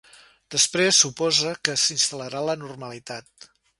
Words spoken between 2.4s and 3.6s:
la normalitat.